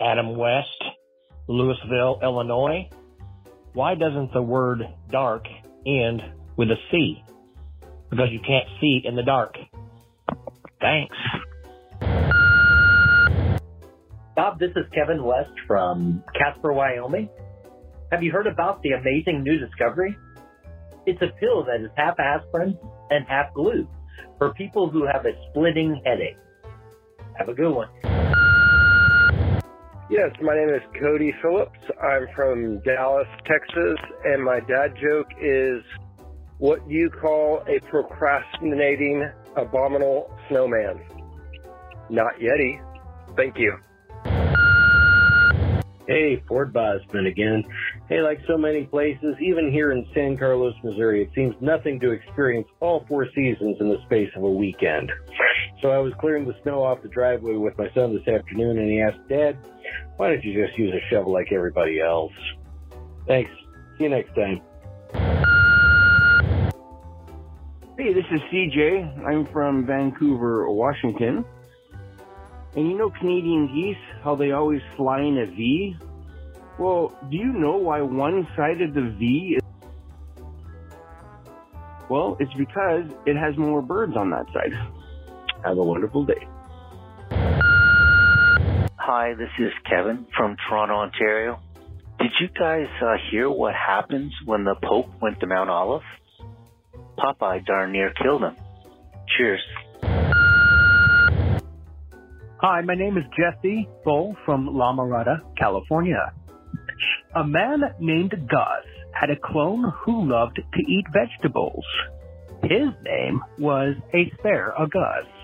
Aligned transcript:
Adam 0.00 0.36
West, 0.36 0.82
Louisville, 1.48 2.20
Illinois 2.22 2.88
why 3.72 3.94
doesn't 3.94 4.32
the 4.32 4.42
word 4.42 4.82
dark 5.10 5.44
end 5.86 6.22
with 6.56 6.68
a 6.70 6.76
C? 6.90 7.22
Because 8.10 8.28
you 8.32 8.40
can't 8.40 8.66
see 8.80 9.02
in 9.04 9.14
the 9.14 9.22
dark. 9.22 9.54
Thanks. 10.80 11.16
Bob, 14.34 14.58
this 14.58 14.70
is 14.70 14.86
Kevin 14.92 15.22
West 15.22 15.52
from 15.68 16.24
Casper, 16.36 16.72
Wyoming. 16.72 17.28
Have 18.10 18.24
you 18.24 18.32
heard 18.32 18.48
about 18.48 18.82
the 18.82 18.90
amazing 18.90 19.44
new 19.44 19.58
discovery? 19.58 20.16
It's 21.06 21.22
a 21.22 21.28
pill 21.38 21.64
that 21.64 21.80
is 21.80 21.90
half 21.96 22.18
aspirin 22.18 22.76
and 23.10 23.24
half 23.28 23.54
glue 23.54 23.86
for 24.38 24.52
people 24.54 24.90
who 24.90 25.06
have 25.06 25.26
a 25.26 25.32
splitting 25.50 26.02
headache. 26.04 26.36
Have 27.38 27.48
a 27.48 27.54
good 27.54 27.72
one. 27.72 28.09
Yes, 30.10 30.32
my 30.42 30.56
name 30.56 30.70
is 30.70 30.82
Cody 31.00 31.32
Phillips. 31.40 31.78
I'm 32.02 32.26
from 32.34 32.80
Dallas, 32.80 33.28
Texas, 33.46 33.96
and 34.24 34.42
my 34.42 34.58
dad 34.58 34.96
joke 35.00 35.28
is 35.40 35.84
what 36.58 36.80
you 36.90 37.10
call 37.10 37.62
a 37.68 37.78
procrastinating 37.88 39.30
abominable 39.54 40.36
snowman. 40.48 41.00
Not 42.08 42.32
Yeti. 42.40 42.80
Thank 43.36 43.56
you. 43.56 43.78
Hey, 46.08 46.42
Ford 46.48 46.72
Bosman 46.72 47.26
again. 47.26 47.62
Hey, 48.08 48.20
like 48.20 48.40
so 48.48 48.58
many 48.58 48.86
places, 48.86 49.36
even 49.40 49.70
here 49.70 49.92
in 49.92 50.04
San 50.12 50.36
Carlos, 50.36 50.74
Missouri, 50.82 51.22
it 51.22 51.30
seems 51.36 51.54
nothing 51.60 52.00
to 52.00 52.10
experience 52.10 52.66
all 52.80 53.04
four 53.08 53.28
seasons 53.32 53.76
in 53.78 53.88
the 53.88 53.98
space 54.06 54.30
of 54.34 54.42
a 54.42 54.50
weekend. 54.50 55.12
So 55.82 55.88
I 55.90 55.98
was 55.98 56.12
clearing 56.20 56.46
the 56.46 56.54
snow 56.62 56.82
off 56.82 57.00
the 57.02 57.08
driveway 57.08 57.54
with 57.54 57.76
my 57.78 57.88
son 57.94 58.14
this 58.14 58.28
afternoon, 58.28 58.78
and 58.78 58.90
he 58.90 59.00
asked, 59.00 59.26
Dad, 59.28 59.56
why 60.16 60.28
don't 60.28 60.44
you 60.44 60.66
just 60.66 60.78
use 60.78 60.92
a 60.92 61.00
shovel 61.08 61.32
like 61.32 61.52
everybody 61.52 62.00
else? 62.00 62.32
Thanks. 63.26 63.50
See 63.96 64.04
you 64.04 64.10
next 64.10 64.34
time. 64.34 64.60
Hey, 67.96 68.12
this 68.12 68.24
is 68.30 68.40
CJ. 68.52 69.26
I'm 69.26 69.46
from 69.46 69.86
Vancouver, 69.86 70.70
Washington. 70.70 71.44
And 72.76 72.90
you 72.90 72.96
know 72.96 73.10
Canadian 73.10 73.66
geese, 73.74 73.96
how 74.22 74.34
they 74.34 74.52
always 74.52 74.82
fly 74.96 75.20
in 75.20 75.38
a 75.38 75.46
V? 75.46 75.96
Well, 76.78 77.16
do 77.30 77.36
you 77.36 77.52
know 77.52 77.76
why 77.76 78.00
one 78.00 78.46
side 78.56 78.80
of 78.80 78.94
the 78.94 79.14
V 79.18 79.56
is. 79.56 79.62
Well, 82.08 82.36
it's 82.40 82.52
because 82.54 83.04
it 83.26 83.36
has 83.36 83.56
more 83.56 83.82
birds 83.82 84.16
on 84.16 84.30
that 84.30 84.46
side. 84.52 84.72
Have 85.64 85.76
a 85.76 85.82
wonderful 85.82 86.24
day. 86.24 86.46
Hi, 88.98 89.34
this 89.34 89.50
is 89.58 89.72
Kevin 89.88 90.26
from 90.36 90.56
Toronto, 90.68 90.94
Ontario. 90.94 91.60
Did 92.18 92.30
you 92.40 92.48
guys 92.58 92.86
uh, 93.02 93.16
hear 93.30 93.50
what 93.50 93.74
happens 93.74 94.32
when 94.44 94.64
the 94.64 94.74
Pope 94.82 95.08
went 95.20 95.40
to 95.40 95.46
Mount 95.46 95.68
Olive? 95.68 96.02
Popeye 97.18 97.64
darn 97.66 97.92
near 97.92 98.12
killed 98.22 98.42
him. 98.42 98.56
Cheers. 99.36 99.60
Hi, 102.62 102.82
my 102.82 102.94
name 102.94 103.16
is 103.16 103.24
Jesse 103.38 103.88
Bull 104.04 104.36
from 104.44 104.66
La 104.66 104.94
Mirada, 104.94 105.40
California. 105.58 106.32
A 107.34 107.44
man 107.44 107.80
named 108.00 108.32
Gus 108.32 108.84
had 109.12 109.30
a 109.30 109.36
clone 109.36 109.92
who 110.04 110.28
loved 110.30 110.56
to 110.56 110.80
eat 110.86 111.06
vegetables. 111.12 111.84
His 112.62 112.88
name 113.02 113.40
was 113.58 113.96
Asparagus. 114.12 115.26
Hey, 115.26 115.39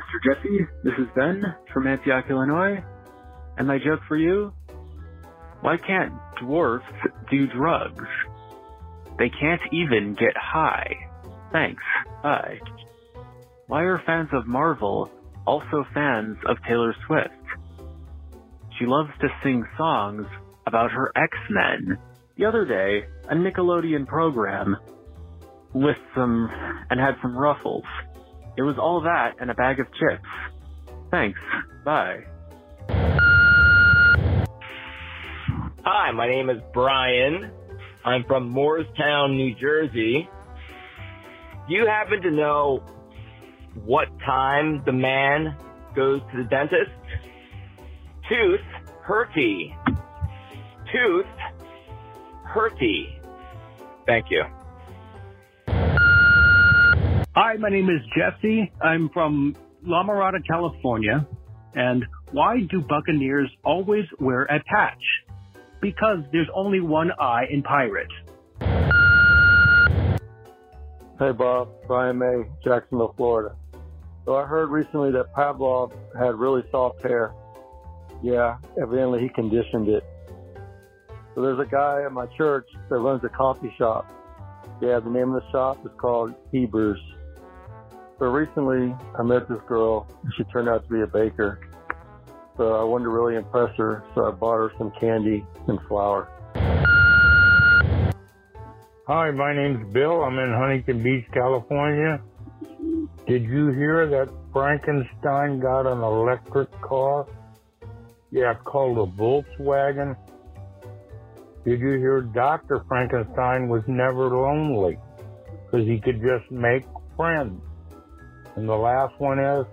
Mr. 0.00 0.34
Jesse, 0.34 0.66
this 0.82 0.94
is 0.98 1.08
Ben 1.14 1.42
from 1.74 1.86
Antioch, 1.86 2.24
Illinois. 2.30 2.82
And 3.58 3.68
my 3.68 3.76
joke 3.76 4.00
for 4.08 4.16
you? 4.16 4.52
Why 5.60 5.76
can't 5.76 6.14
dwarfs 6.40 6.86
do 7.30 7.46
drugs? 7.48 8.08
They 9.18 9.28
can't 9.28 9.60
even 9.72 10.16
get 10.18 10.34
high. 10.36 10.94
Thanks. 11.52 11.82
Bye. 12.22 12.60
Why 13.66 13.82
are 13.82 14.02
fans 14.06 14.30
of 14.32 14.46
Marvel 14.46 15.10
also 15.46 15.84
fans 15.92 16.38
of 16.48 16.56
Taylor 16.66 16.94
Swift? 17.06 17.34
She 18.78 18.86
loves 18.86 19.10
to 19.20 19.28
sing 19.42 19.64
songs 19.76 20.26
about 20.66 20.92
her 20.92 21.12
X-Men. 21.14 21.98
The 22.38 22.46
other 22.46 22.64
day, 22.64 23.04
a 23.28 23.34
Nickelodeon 23.34 24.06
program 24.06 24.76
with 25.74 25.98
some, 26.14 26.48
and 26.88 26.98
had 26.98 27.16
some 27.20 27.36
ruffles. 27.36 27.84
It 28.60 28.64
was 28.64 28.76
all 28.76 29.00
that 29.00 29.36
and 29.40 29.50
a 29.50 29.54
bag 29.54 29.80
of 29.80 29.86
chips. 29.94 30.22
Thanks. 31.10 31.40
Bye. 31.82 32.24
Hi, 35.82 36.10
my 36.12 36.28
name 36.28 36.50
is 36.50 36.58
Brian. 36.74 37.52
I'm 38.04 38.22
from 38.24 38.52
Moorestown, 38.52 39.34
New 39.34 39.54
Jersey. 39.54 40.28
Do 41.68 41.74
you 41.74 41.86
happen 41.86 42.20
to 42.20 42.30
know 42.30 42.84
what 43.82 44.08
time 44.26 44.82
the 44.84 44.92
man 44.92 45.56
goes 45.96 46.20
to 46.30 46.42
the 46.42 46.44
dentist? 46.50 46.90
Tooth 48.28 48.60
hurty. 49.08 49.74
Tooth 50.92 51.24
hurty. 52.46 53.22
Thank 54.06 54.26
you. 54.30 54.44
Hi, 57.42 57.56
my 57.56 57.70
name 57.70 57.88
is 57.88 58.02
Jesse. 58.14 58.70
I'm 58.82 59.08
from 59.14 59.56
La 59.82 60.04
Mirada, 60.04 60.46
California. 60.46 61.26
And 61.74 62.04
why 62.32 62.58
do 62.68 62.82
Buccaneers 62.82 63.50
always 63.64 64.04
wear 64.18 64.42
a 64.42 64.62
patch? 64.64 65.02
Because 65.80 66.18
there's 66.32 66.50
only 66.54 66.80
one 66.80 67.10
eye 67.18 67.44
in 67.50 67.62
pirate. 67.62 68.12
Hey 71.18 71.32
Bob, 71.32 71.70
Brian 71.86 72.18
May, 72.18 72.42
Jacksonville, 72.62 73.14
Florida. 73.16 73.56
So 74.26 74.36
I 74.36 74.44
heard 74.44 74.68
recently 74.68 75.10
that 75.12 75.34
Pavlov 75.34 75.92
had 76.18 76.34
really 76.34 76.62
soft 76.70 77.02
hair. 77.02 77.32
Yeah, 78.22 78.58
evidently 78.82 79.20
he 79.20 79.30
conditioned 79.30 79.88
it. 79.88 80.04
So 81.34 81.40
there's 81.40 81.58
a 81.58 81.70
guy 81.70 82.02
at 82.04 82.12
my 82.12 82.26
church 82.36 82.68
that 82.90 82.96
runs 82.96 83.24
a 83.24 83.30
coffee 83.30 83.72
shop. 83.78 84.04
Yeah, 84.82 85.00
the 85.00 85.08
name 85.08 85.32
of 85.32 85.42
the 85.42 85.50
shop 85.52 85.78
is 85.86 85.92
called 85.98 86.34
Hebrews. 86.52 87.00
So 88.20 88.26
recently 88.26 88.94
I 89.18 89.22
met 89.22 89.48
this 89.48 89.62
girl 89.66 90.06
she 90.36 90.44
turned 90.44 90.68
out 90.68 90.86
to 90.86 90.92
be 90.92 91.00
a 91.00 91.06
baker. 91.06 91.58
So 92.58 92.74
I 92.74 92.84
wanted 92.84 93.04
to 93.04 93.10
really 93.10 93.36
impress 93.36 93.74
her, 93.78 94.04
so 94.14 94.26
I 94.26 94.30
bought 94.30 94.56
her 94.56 94.70
some 94.76 94.92
candy 95.00 95.42
and 95.68 95.78
flour. 95.88 96.28
Hi, 99.06 99.30
my 99.30 99.54
name's 99.54 99.90
Bill. 99.94 100.22
I'm 100.22 100.38
in 100.38 100.52
Huntington 100.52 101.02
Beach, 101.02 101.24
California. 101.32 102.20
Did 103.26 103.44
you 103.44 103.68
hear 103.68 104.06
that 104.10 104.28
Frankenstein 104.52 105.58
got 105.58 105.86
an 105.86 106.02
electric 106.02 106.68
car? 106.82 107.26
Yeah, 108.30 108.52
called 108.52 108.98
a 108.98 109.10
Volkswagen. 109.10 110.14
Did 111.64 111.80
you 111.80 111.92
hear 111.92 112.20
Dr. 112.20 112.84
Frankenstein 112.86 113.70
was 113.70 113.82
never 113.86 114.28
lonely 114.28 114.98
because 115.64 115.86
he 115.86 115.98
could 115.98 116.20
just 116.20 116.50
make 116.50 116.84
friends? 117.16 117.62
And 118.56 118.68
the 118.68 118.76
last 118.76 119.18
one 119.18 119.38
is, 119.38 119.66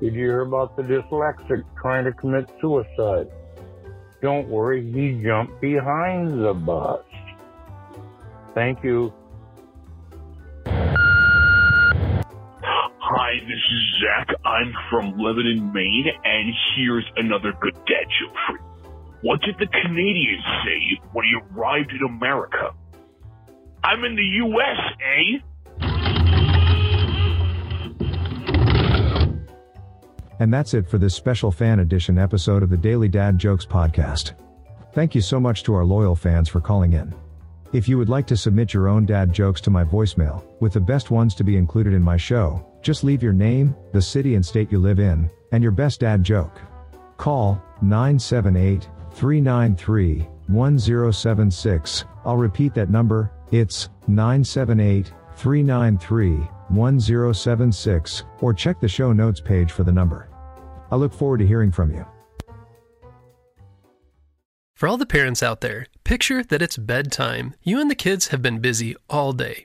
did 0.00 0.14
you 0.14 0.20
hear 0.20 0.40
about 0.40 0.76
the 0.76 0.82
dyslexic 0.82 1.64
trying 1.80 2.04
to 2.04 2.12
commit 2.12 2.48
suicide? 2.60 3.28
Don't 4.22 4.48
worry, 4.48 4.82
he 4.92 5.22
jumped 5.22 5.60
behind 5.60 6.42
the 6.42 6.54
bus. 6.54 7.04
Thank 8.54 8.82
you. 8.82 9.12
Hi, 13.08 13.38
this 13.40 13.50
is 13.50 13.82
Zach. 14.02 14.34
I'm 14.44 14.72
from 14.90 15.16
Lebanon, 15.18 15.72
Maine, 15.72 16.10
and 16.24 16.54
here's 16.76 17.04
another 17.16 17.52
good 17.60 17.74
dad 17.86 18.08
joke 18.20 18.36
for 18.46 18.56
you. 18.56 18.64
What 19.22 19.40
did 19.42 19.56
the 19.58 19.66
Canadians 19.66 20.44
say 20.64 21.00
when 21.12 21.24
he 21.24 21.34
arrived 21.54 21.92
in 21.92 22.02
America? 22.06 22.74
I'm 23.84 24.04
in 24.04 24.16
the 24.16 24.22
U.S., 24.22 24.78
eh? 25.00 25.38
And 30.38 30.52
that's 30.52 30.74
it 30.74 30.88
for 30.88 30.98
this 30.98 31.14
special 31.14 31.50
fan 31.50 31.80
edition 31.80 32.18
episode 32.18 32.62
of 32.62 32.70
the 32.70 32.76
Daily 32.76 33.08
Dad 33.08 33.38
Jokes 33.38 33.64
podcast. 33.64 34.32
Thank 34.92 35.14
you 35.14 35.20
so 35.20 35.40
much 35.40 35.62
to 35.64 35.74
our 35.74 35.84
loyal 35.84 36.16
fans 36.16 36.48
for 36.48 36.60
calling 36.60 36.92
in. 36.92 37.14
If 37.72 37.88
you 37.88 37.98
would 37.98 38.08
like 38.08 38.26
to 38.28 38.36
submit 38.36 38.72
your 38.72 38.88
own 38.88 39.06
dad 39.06 39.32
jokes 39.32 39.60
to 39.62 39.70
my 39.70 39.84
voicemail, 39.84 40.44
with 40.60 40.72
the 40.72 40.80
best 40.80 41.10
ones 41.10 41.34
to 41.34 41.44
be 41.44 41.56
included 41.56 41.92
in 41.92 42.02
my 42.02 42.16
show, 42.16 42.64
just 42.80 43.02
leave 43.02 43.22
your 43.22 43.32
name, 43.32 43.74
the 43.92 44.00
city 44.00 44.34
and 44.34 44.44
state 44.44 44.70
you 44.70 44.78
live 44.78 44.98
in, 44.98 45.30
and 45.52 45.62
your 45.62 45.72
best 45.72 46.00
dad 46.00 46.22
joke. 46.22 46.60
Call 47.16 47.60
978 47.82 48.88
393 49.12 50.26
1076. 50.48 52.04
I'll 52.24 52.36
repeat 52.36 52.74
that 52.74 52.90
number, 52.90 53.32
it's 53.50 53.88
978 54.06 55.12
393 55.36 56.48
1076, 56.68 58.24
or 58.40 58.52
check 58.52 58.80
the 58.80 58.88
show 58.88 59.12
notes 59.12 59.40
page 59.40 59.72
for 59.72 59.84
the 59.84 59.92
number. 59.92 60.28
I 60.90 60.96
look 60.96 61.12
forward 61.12 61.38
to 61.38 61.46
hearing 61.46 61.72
from 61.72 61.92
you. 61.92 62.06
For 64.74 64.88
all 64.88 64.98
the 64.98 65.06
parents 65.06 65.42
out 65.42 65.62
there, 65.62 65.86
picture 66.04 66.44
that 66.44 66.60
it's 66.60 66.76
bedtime. 66.76 67.54
You 67.62 67.80
and 67.80 67.90
the 67.90 67.94
kids 67.94 68.28
have 68.28 68.42
been 68.42 68.58
busy 68.58 68.94
all 69.08 69.32
day. 69.32 69.64